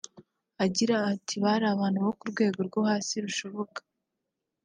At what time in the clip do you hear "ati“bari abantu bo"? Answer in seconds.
1.13-2.11